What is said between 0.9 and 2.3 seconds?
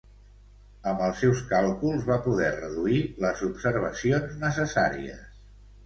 Amb els seus càlculs, va